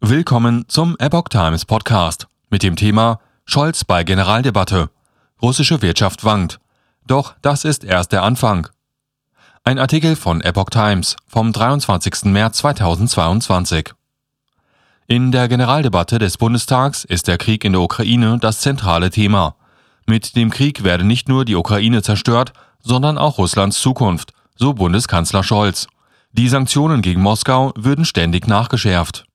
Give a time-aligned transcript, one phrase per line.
[0.00, 4.90] Willkommen zum Epoch Times Podcast mit dem Thema Scholz bei Generaldebatte.
[5.42, 6.60] Russische Wirtschaft wankt.
[7.08, 8.68] Doch das ist erst der Anfang.
[9.64, 12.26] Ein Artikel von Epoch Times vom 23.
[12.26, 13.92] März 2022.
[15.08, 19.56] In der Generaldebatte des Bundestags ist der Krieg in der Ukraine das zentrale Thema.
[20.06, 25.42] Mit dem Krieg werde nicht nur die Ukraine zerstört, sondern auch Russlands Zukunft, so Bundeskanzler
[25.42, 25.88] Scholz.
[26.30, 29.27] Die Sanktionen gegen Moskau würden ständig nachgeschärft.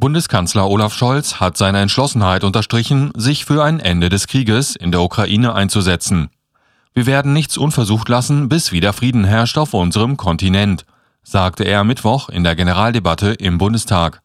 [0.00, 5.02] Bundeskanzler Olaf Scholz hat seine Entschlossenheit unterstrichen, sich für ein Ende des Krieges in der
[5.02, 6.30] Ukraine einzusetzen.
[6.94, 10.86] Wir werden nichts unversucht lassen, bis wieder Frieden herrscht auf unserem Kontinent,
[11.24, 14.22] sagte er Mittwoch in der Generaldebatte im Bundestag.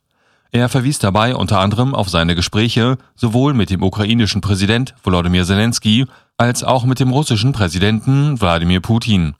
[0.51, 6.05] Er verwies dabei unter anderem auf seine Gespräche sowohl mit dem ukrainischen Präsident Volodymyr Zelensky
[6.37, 9.33] als auch mit dem russischen Präsidenten Wladimir Putin.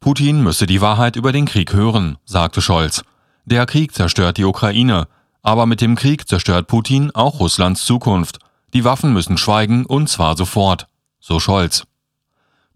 [0.00, 3.04] Putin müsse die Wahrheit über den Krieg hören, sagte Scholz.
[3.44, 5.06] Der Krieg zerstört die Ukraine,
[5.42, 8.38] aber mit dem Krieg zerstört Putin auch Russlands Zukunft.
[8.72, 10.86] Die Waffen müssen schweigen und zwar sofort,
[11.20, 11.84] so Scholz.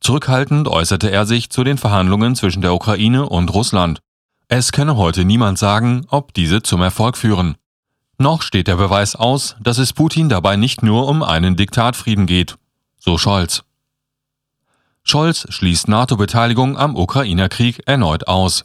[0.00, 4.00] Zurückhaltend äußerte er sich zu den Verhandlungen zwischen der Ukraine und Russland.
[4.48, 7.56] Es könne heute niemand sagen, ob diese zum Erfolg führen.
[8.18, 12.56] Noch steht der Beweis aus, dass es Putin dabei nicht nur um einen Diktatfrieden geht,
[12.98, 13.62] so Scholz.
[15.02, 18.64] Scholz schließt NATO-Beteiligung am Ukrainer-Krieg erneut aus.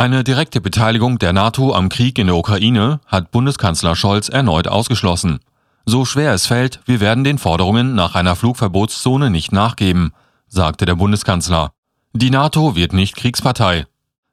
[0.00, 5.40] Eine direkte Beteiligung der NATO am Krieg in der Ukraine hat Bundeskanzler Scholz erneut ausgeschlossen.
[5.84, 10.14] So schwer es fällt, wir werden den Forderungen nach einer Flugverbotszone nicht nachgeben,
[10.48, 11.72] sagte der Bundeskanzler.
[12.14, 13.84] Die NATO wird nicht Kriegspartei.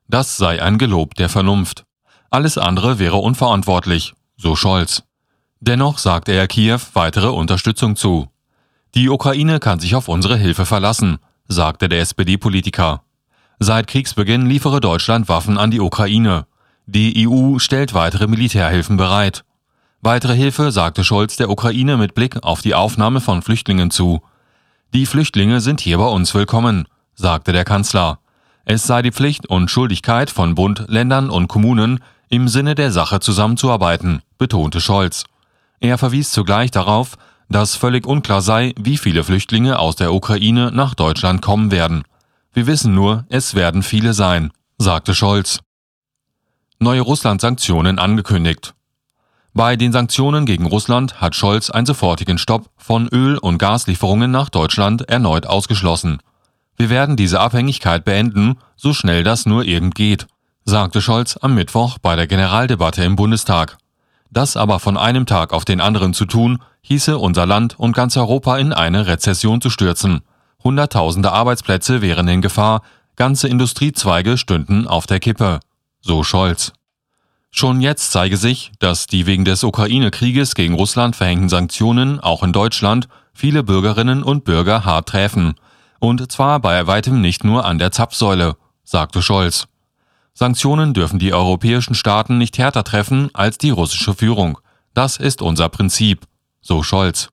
[0.08, 1.84] Das sei ein Gelob der Vernunft.
[2.30, 5.04] Alles andere wäre unverantwortlich, so Scholz.
[5.60, 8.30] Dennoch sagte er Kiew weitere Unterstützung zu.
[8.96, 11.18] Die Ukraine kann sich auf unsere Hilfe verlassen,
[11.50, 13.02] sagte der SPD-Politiker.
[13.60, 16.46] Seit Kriegsbeginn liefere Deutschland Waffen an die Ukraine.
[16.86, 19.44] Die EU stellt weitere Militärhilfen bereit.
[20.02, 24.22] Weitere Hilfe sagte Scholz der Ukraine mit Blick auf die Aufnahme von Flüchtlingen zu.
[24.94, 28.20] Die Flüchtlinge sind hier bei uns willkommen, sagte der Kanzler.
[28.64, 33.20] Es sei die Pflicht und Schuldigkeit von Bund, Ländern und Kommunen, im Sinne der Sache
[33.20, 35.24] zusammenzuarbeiten, betonte Scholz.
[35.80, 37.18] Er verwies zugleich darauf,
[37.50, 42.04] dass völlig unklar sei, wie viele Flüchtlinge aus der Ukraine nach Deutschland kommen werden.
[42.58, 45.60] Wir wissen nur, es werden viele sein, sagte Scholz.
[46.80, 48.74] Neue Russland-Sanktionen angekündigt.
[49.54, 54.50] Bei den Sanktionen gegen Russland hat Scholz einen sofortigen Stopp von Öl- und Gaslieferungen nach
[54.50, 56.18] Deutschland erneut ausgeschlossen.
[56.78, 60.26] Wir werden diese Abhängigkeit beenden, so schnell das nur irgend geht,
[60.66, 63.78] sagte Scholz am Mittwoch bei der Generaldebatte im Bundestag.
[64.32, 68.18] Das aber von einem Tag auf den anderen zu tun, hieße unser Land und ganz
[68.18, 70.24] Europa in eine Rezession zu stürzen.
[70.64, 72.82] Hunderttausende Arbeitsplätze wären in Gefahr,
[73.16, 75.60] ganze Industriezweige stünden auf der Kippe,
[76.02, 76.74] so Scholz.
[77.52, 82.54] Schon jetzt zeige sich, dass die wegen des Ukraine-Krieges gegen Russland verhängten Sanktionen auch in
[82.54, 85.56] Deutschland viele Bürgerinnen und Bürger hart treffen.
[86.00, 89.68] Und zwar bei weitem nicht nur an der Zapfsäule, sagte Scholz.
[90.34, 94.60] Sanktionen dürfen die europäischen Staaten nicht härter treffen als die russische Führung.
[94.94, 96.28] Das ist unser Prinzip,
[96.62, 97.30] so Scholz.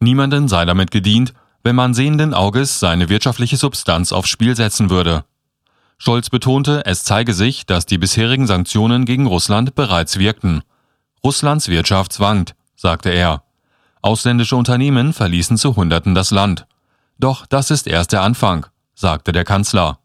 [0.00, 1.32] Niemanden sei damit gedient,
[1.68, 5.26] wenn man sehenden Auges seine wirtschaftliche Substanz aufs Spiel setzen würde.
[5.98, 10.62] Scholz betonte, es zeige sich, dass die bisherigen Sanktionen gegen Russland bereits wirkten.
[11.22, 13.42] Russlands Wirtschaft wankt, sagte er.
[14.00, 16.66] Ausländische Unternehmen verließen zu Hunderten das Land.
[17.18, 18.64] Doch das ist erst der Anfang,
[18.94, 19.98] sagte der Kanzler.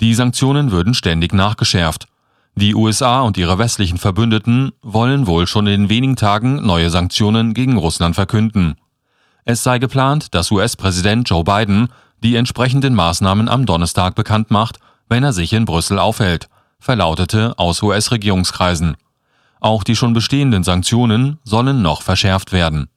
[0.00, 2.06] Die Sanktionen würden ständig nachgeschärft.
[2.54, 7.78] Die USA und ihre westlichen Verbündeten wollen wohl schon in wenigen Tagen neue Sanktionen gegen
[7.78, 8.76] Russland verkünden.
[9.44, 11.88] Es sei geplant, dass US-Präsident Joe Biden
[12.22, 14.78] die entsprechenden Maßnahmen am Donnerstag bekannt macht,
[15.08, 18.96] wenn er sich in Brüssel aufhält, verlautete aus US-Regierungskreisen.
[19.60, 22.88] Auch die schon bestehenden Sanktionen sollen noch verschärft werden